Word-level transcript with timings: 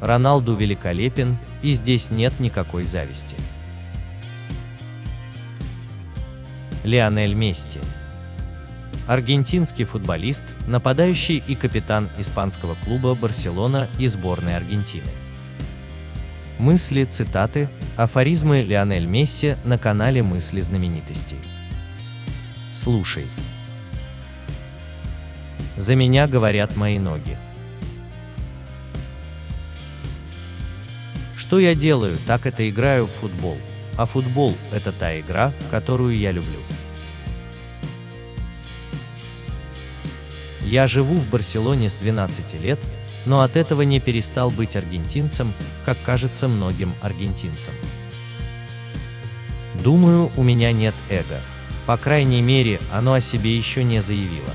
Роналду 0.00 0.54
великолепен, 0.54 1.38
и 1.62 1.72
здесь 1.72 2.10
нет 2.10 2.38
никакой 2.38 2.84
зависти. 2.84 3.36
Лионель 6.84 7.34
Месси 7.34 7.80
Аргентинский 9.06 9.84
футболист, 9.84 10.54
нападающий 10.66 11.42
и 11.46 11.54
капитан 11.54 12.08
испанского 12.18 12.74
клуба 12.84 13.14
«Барселона» 13.14 13.88
и 13.98 14.08
сборной 14.08 14.56
Аргентины. 14.56 15.10
Мысли, 16.58 17.04
цитаты, 17.04 17.68
афоризмы 17.96 18.62
Лионель 18.62 19.06
Месси 19.06 19.54
на 19.64 19.78
канале 19.78 20.22
«Мысли 20.22 20.60
знаменитостей». 20.60 21.38
Слушай. 22.72 23.26
За 25.76 25.94
меня 25.94 26.26
говорят 26.26 26.76
мои 26.76 26.98
ноги. 26.98 27.38
Что 31.46 31.60
я 31.60 31.76
делаю, 31.76 32.18
так 32.26 32.44
это 32.44 32.68
играю 32.68 33.06
в 33.06 33.10
футбол. 33.12 33.56
А 33.96 34.04
футбол– 34.04 34.56
это 34.72 34.90
та 34.90 35.20
игра, 35.20 35.52
которую 35.70 36.18
я 36.18 36.32
люблю. 36.32 36.58
Я 40.60 40.88
живу 40.88 41.14
в 41.14 41.30
Барселоне 41.30 41.88
с 41.88 41.94
12 41.94 42.60
лет, 42.60 42.80
но 43.26 43.42
от 43.42 43.54
этого 43.54 43.82
не 43.82 44.00
перестал 44.00 44.50
быть 44.50 44.74
аргентинцем, 44.74 45.54
как 45.84 46.02
кажется 46.02 46.48
многим 46.48 46.94
аргентинцам. 47.00 47.74
Думаю, 49.84 50.32
у 50.36 50.42
меня 50.42 50.72
нет 50.72 50.96
эго. 51.08 51.40
По 51.86 51.96
крайней 51.96 52.42
мере, 52.42 52.80
оно 52.92 53.12
о 53.12 53.20
себе 53.20 53.56
еще 53.56 53.84
не 53.84 54.02
заявило. 54.02 54.52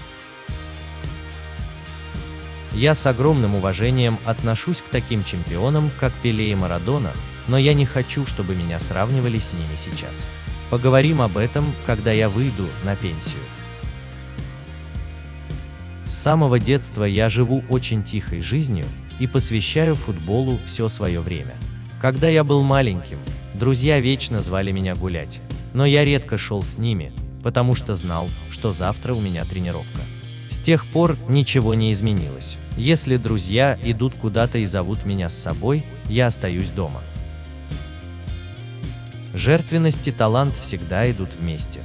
Я 2.74 2.96
с 2.96 3.06
огромным 3.06 3.56
уважением 3.56 4.18
отношусь 4.26 4.82
к 4.82 4.86
таким 4.86 5.24
чемпионам, 5.26 5.92
как 6.00 6.14
Пеле 6.24 6.52
и 6.52 6.56
Марадона, 6.56 7.12
но 7.48 7.58
я 7.58 7.74
не 7.74 7.86
хочу, 7.86 8.26
чтобы 8.26 8.56
меня 8.56 8.80
сравнивали 8.80 9.40
с 9.40 9.52
ними 9.52 9.76
сейчас. 9.76 10.26
Поговорим 10.70 11.22
об 11.22 11.38
этом, 11.38 11.74
когда 11.86 12.14
я 12.14 12.30
выйду 12.30 12.68
на 12.86 12.96
пенсию. 12.96 13.42
С 16.06 16.14
самого 16.14 16.60
детства 16.60 17.04
я 17.04 17.28
живу 17.28 17.64
очень 17.70 18.04
тихой 18.04 18.42
жизнью 18.42 18.86
и 19.20 19.28
посвящаю 19.28 19.96
футболу 19.96 20.60
все 20.66 20.88
свое 20.88 21.20
время. 21.20 21.56
Когда 22.02 22.30
я 22.30 22.44
был 22.44 22.64
маленьким, 22.64 23.20
друзья 23.54 24.00
вечно 24.00 24.40
звали 24.40 24.72
меня 24.72 24.96
гулять, 24.96 25.42
но 25.74 25.86
я 25.86 26.06
редко 26.06 26.38
шел 26.38 26.64
с 26.64 26.78
ними, 26.78 27.12
потому 27.44 27.76
что 27.76 27.94
знал, 27.94 28.30
что 28.50 28.72
завтра 28.72 29.14
у 29.14 29.22
меня 29.22 29.44
тренировка. 29.46 30.02
С 30.52 30.60
тех 30.60 30.86
пор 30.86 31.18
ничего 31.30 31.74
не 31.74 31.94
изменилось. 31.94 32.58
Если 32.76 33.16
друзья 33.16 33.80
идут 33.84 34.14
куда-то 34.16 34.58
и 34.58 34.66
зовут 34.66 35.06
меня 35.06 35.30
с 35.30 35.34
собой, 35.34 35.84
я 36.10 36.28
остаюсь 36.28 36.68
дома. 36.68 37.02
Жертвенность 39.34 40.10
и 40.10 40.12
талант 40.12 40.58
всегда 40.58 41.10
идут 41.10 41.30
вместе. 41.40 41.80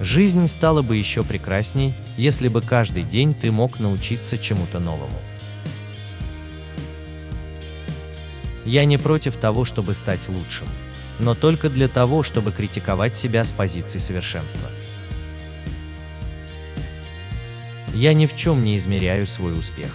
Жизнь 0.00 0.48
стала 0.48 0.80
бы 0.80 0.96
еще 0.96 1.22
прекрасней, 1.22 1.94
если 2.16 2.48
бы 2.48 2.62
каждый 2.62 3.02
день 3.02 3.34
ты 3.34 3.52
мог 3.52 3.78
научиться 3.80 4.38
чему-то 4.38 4.80
новому. 4.80 5.20
Я 8.64 8.86
не 8.86 8.96
против 8.96 9.36
того, 9.36 9.66
чтобы 9.66 9.92
стать 9.92 10.28
лучшим, 10.30 10.68
но 11.18 11.34
только 11.34 11.68
для 11.68 11.88
того, 11.88 12.22
чтобы 12.22 12.50
критиковать 12.50 13.14
себя 13.14 13.44
с 13.44 13.52
позиции 13.52 13.98
совершенства. 13.98 14.70
Я 17.94 18.14
ни 18.14 18.26
в 18.26 18.34
чем 18.34 18.64
не 18.64 18.76
измеряю 18.76 19.26
свой 19.26 19.58
успех. 19.58 19.94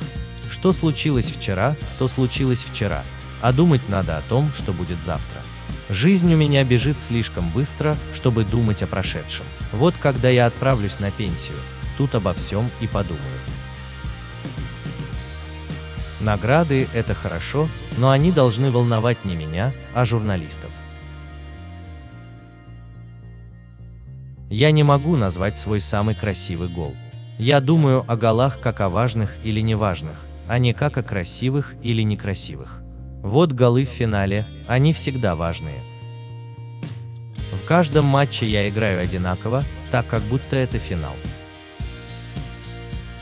Что 0.49 0.71
случилось 0.71 1.31
вчера, 1.31 1.75
то 1.99 2.07
случилось 2.07 2.63
вчера, 2.63 3.03
а 3.41 3.51
думать 3.51 3.89
надо 3.89 4.17
о 4.17 4.21
том, 4.21 4.51
что 4.55 4.71
будет 4.71 5.03
завтра. 5.03 5.41
Жизнь 5.89 6.33
у 6.33 6.37
меня 6.37 6.63
бежит 6.63 7.01
слишком 7.01 7.49
быстро, 7.49 7.95
чтобы 8.13 8.43
думать 8.43 8.83
о 8.83 8.87
прошедшем. 8.87 9.45
Вот 9.71 9.95
когда 9.99 10.29
я 10.29 10.45
отправлюсь 10.45 10.99
на 10.99 11.11
пенсию, 11.11 11.57
тут 11.97 12.13
обо 12.13 12.33
всем 12.33 12.69
и 12.81 12.87
подумаю. 12.87 13.39
Награды– 16.19 16.87
это 16.93 17.13
хорошо, 17.13 17.69
но 17.97 18.09
они 18.09 18.31
должны 18.31 18.71
волновать 18.71 19.23
не 19.23 19.35
меня, 19.35 19.73
а 19.93 20.03
журналистов. 20.03 20.71
Я 24.49 24.71
не 24.71 24.83
могу 24.83 25.15
назвать 25.15 25.57
свой 25.57 25.79
самый 25.79 26.15
красивый 26.15 26.69
гол. 26.69 26.95
Я 27.39 27.59
думаю 27.61 28.03
о 28.07 28.15
голах 28.15 28.59
как 28.59 28.81
о 28.81 28.89
важных 28.89 29.35
или 29.43 29.59
неважных, 29.59 30.15
а 30.47 30.57
не 30.57 30.73
как 30.73 30.97
о 30.97 31.03
красивых 31.03 31.75
или 31.83 32.01
некрасивых. 32.01 32.81
Вот 33.21 33.51
голы 33.51 33.85
в 33.85 33.89
финале, 33.89 34.47
они 34.67 34.91
всегда 34.91 35.35
важные. 35.35 35.83
В 37.51 37.67
каждом 37.67 38.05
матче 38.05 38.47
я 38.47 38.67
играю 38.67 38.99
одинаково, 38.99 39.63
так 39.91 40.07
как 40.07 40.23
будто 40.23 40.55
это 40.55 40.79
финал. 40.79 41.13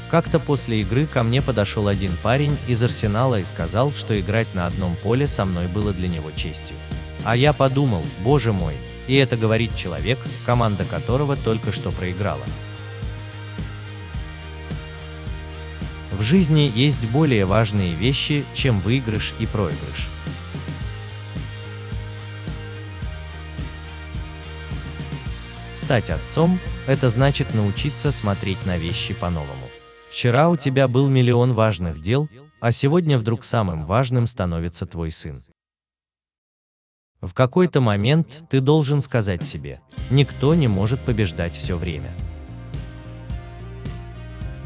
Как-то 0.09 0.39
после 0.39 0.79
игры 0.79 1.07
ко 1.07 1.21
мне 1.21 1.41
подошел 1.41 1.89
один 1.89 2.13
парень 2.23 2.57
из 2.69 2.81
Арсенала 2.81 3.41
и 3.41 3.43
сказал, 3.43 3.91
что 3.91 4.17
играть 4.17 4.53
на 4.53 4.65
одном 4.65 4.95
поле 4.95 5.27
со 5.27 5.43
мной 5.43 5.67
было 5.67 5.91
для 5.91 6.07
него 6.07 6.31
честью. 6.31 6.77
А 7.25 7.35
я 7.35 7.51
подумал, 7.51 8.03
боже 8.23 8.53
мой, 8.53 8.75
и 9.07 9.15
это 9.15 9.35
говорит 9.35 9.75
человек, 9.75 10.19
команда 10.45 10.85
которого 10.85 11.35
только 11.35 11.73
что 11.73 11.91
проиграла. 11.91 12.43
В 16.17 16.21
жизни 16.21 16.71
есть 16.73 17.09
более 17.09 17.45
важные 17.45 17.93
вещи, 17.93 18.45
чем 18.53 18.79
выигрыш 18.79 19.33
и 19.37 19.45
проигрыш. 19.45 20.07
Стать 25.73 26.09
отцом– 26.09 26.57
это 26.87 27.09
значит 27.09 27.53
научиться 27.53 28.13
смотреть 28.13 28.65
на 28.65 28.77
вещи 28.77 29.13
по-новому. 29.13 29.67
Вчера 30.09 30.47
у 30.47 30.55
тебя 30.55 30.87
был 30.87 31.09
миллион 31.09 31.53
важных 31.53 31.99
дел, 31.99 32.29
а 32.61 32.71
сегодня 32.71 33.17
вдруг 33.17 33.43
самым 33.43 33.83
важным 33.83 34.25
становится 34.25 34.85
твой 34.85 35.11
сын. 35.11 35.37
В 37.19 37.33
какой-то 37.33 37.81
момент 37.81 38.45
ты 38.49 38.61
должен 38.61 39.01
сказать 39.01 39.45
себе, 39.45 39.81
никто 40.09 40.55
не 40.55 40.69
может 40.69 41.03
побеждать 41.03 41.57
все 41.57 41.75
время. 41.75 42.15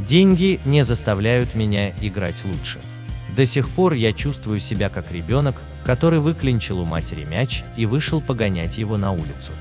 Деньги 0.08 0.60
не 0.64 0.84
заставляют 0.84 1.56
меня 1.56 1.92
играть 2.02 2.44
лучше. 2.46 2.80
До 3.36 3.46
сих 3.46 3.70
пор 3.70 3.94
я 3.94 4.14
чувствую 4.14 4.60
себя 4.60 4.90
как 4.90 5.12
ребенок, 5.12 5.56
который 5.86 6.20
выклинчил 6.20 6.80
у 6.80 6.86
матери 6.86 7.26
мяч 7.26 7.64
и 7.76 7.86
вышел 7.86 8.22
погонять 8.22 8.78
его 8.78 8.98
на 8.98 9.12
улицу. 9.12 9.52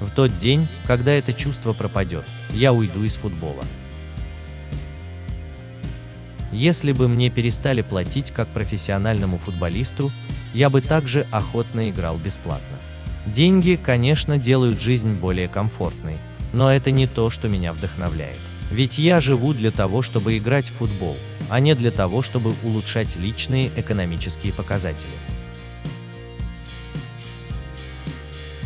В 0.00 0.10
тот 0.10 0.36
день, 0.38 0.68
когда 0.86 1.12
это 1.12 1.32
чувство 1.32 1.72
пропадет, 1.72 2.24
я 2.52 2.72
уйду 2.72 3.02
из 3.02 3.16
футбола. 3.16 3.64
Если 6.52 6.92
бы 6.92 7.08
мне 7.08 7.28
перестали 7.28 7.82
платить 7.82 8.30
как 8.30 8.48
профессиональному 8.48 9.36
футболисту, 9.36 10.10
я 10.54 10.70
бы 10.70 10.80
также 10.80 11.26
охотно 11.30 11.90
играл 11.90 12.16
бесплатно. 12.16 12.78
Деньги, 13.26 13.78
конечно, 13.82 14.38
делают 14.38 14.80
жизнь 14.80 15.12
более 15.12 15.48
комфортной, 15.48 16.16
но 16.52 16.72
это 16.72 16.90
не 16.90 17.06
то, 17.06 17.28
что 17.28 17.48
меня 17.48 17.72
вдохновляет. 17.72 18.38
Ведь 18.70 18.98
я 18.98 19.20
живу 19.20 19.54
для 19.54 19.70
того, 19.70 20.02
чтобы 20.02 20.36
играть 20.36 20.68
в 20.68 20.74
футбол, 20.74 21.16
а 21.48 21.60
не 21.60 21.74
для 21.74 21.90
того, 21.90 22.22
чтобы 22.22 22.54
улучшать 22.62 23.16
личные 23.16 23.70
экономические 23.76 24.52
показатели. 24.52 25.14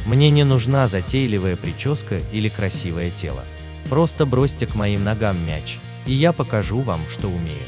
Мне 0.04 0.30
не 0.30 0.42
нужна 0.42 0.88
затейливая 0.88 1.56
прическа 1.56 2.20
или 2.32 2.48
красивое 2.48 3.10
тело. 3.10 3.44
Просто 3.88 4.26
бросьте 4.26 4.66
к 4.66 4.74
моим 4.74 5.04
ногам 5.04 5.44
мяч, 5.46 5.78
и 6.06 6.12
я 6.12 6.32
покажу 6.32 6.80
вам, 6.80 7.02
что 7.08 7.28
умею. 7.28 7.62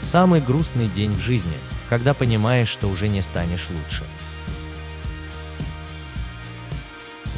Самый 0.00 0.42
грустный 0.42 0.88
день 0.88 1.14
в 1.14 1.20
жизни, 1.20 1.56
когда 1.88 2.12
понимаешь, 2.12 2.68
что 2.68 2.88
уже 2.88 3.08
не 3.08 3.22
станешь 3.22 3.68
лучше. 3.70 4.04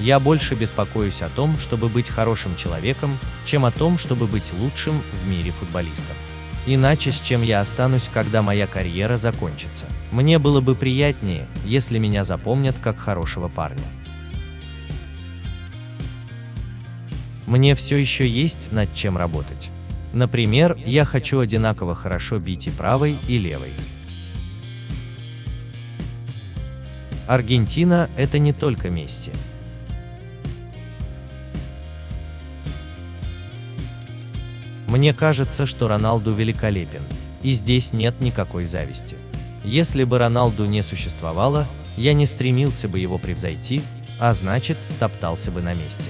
Я 0.07 0.21
больше 0.21 0.55
беспокоюсь 0.55 1.21
о 1.21 1.29
том, 1.29 1.59
чтобы 1.59 1.89
быть 1.89 2.09
хорошим 2.09 2.55
человеком, 2.55 3.19
чем 3.45 3.65
о 3.65 3.73
том, 3.73 3.99
чтобы 3.99 4.29
быть 4.29 4.53
лучшим 4.53 5.03
в 5.13 5.27
мире 5.27 5.51
футболистов. 5.51 6.17
Иначе 6.65 7.11
с 7.11 7.19
чем 7.19 7.43
я 7.43 7.61
останусь, 7.61 8.09
когда 8.15 8.41
моя 8.41 8.69
карьера 8.69 9.17
закончится? 9.17 9.85
Мне 10.13 10.39
было 10.39 10.61
бы 10.61 10.77
приятнее, 10.77 11.49
если 11.65 11.99
меня 11.99 12.23
запомнят 12.23 12.77
как 12.81 13.01
хорошего 13.01 13.49
парня. 13.49 13.83
Мне 17.47 17.75
все 17.75 17.97
еще 17.97 18.29
есть 18.29 18.71
над 18.71 18.95
чем 18.95 19.19
работать. 19.19 19.71
Например, 20.13 20.79
я 20.87 21.05
хочу 21.05 21.41
одинаково 21.41 21.97
хорошо 21.97 22.39
бить 22.39 22.69
и 22.69 22.71
правой, 22.71 23.19
и 23.27 23.39
левой. 23.39 23.73
Аргентина– 27.27 28.09
это 28.17 28.39
не 28.39 28.53
только 28.53 28.89
Месси. 28.89 29.33
Мне 34.87 35.13
кажется, 35.13 35.67
что 35.67 35.89
Роналду 35.89 36.33
великолепен, 36.33 37.03
и 37.43 37.53
здесь 37.53 37.93
нет 37.93 38.21
никакой 38.21 38.67
зависти. 38.67 39.17
Если 39.65 40.05
бы 40.05 40.19
Роналду 40.19 40.65
не 40.67 40.83
существовало, 40.83 41.67
я 41.97 42.13
не 42.13 42.27
стремился 42.27 42.89
бы 42.89 43.01
его 43.01 43.19
превзойти, 43.19 43.83
а 44.21 44.33
значит, 44.33 44.79
топтался 45.01 45.51
бы 45.51 45.61
на 45.61 45.75
месте. 45.75 46.09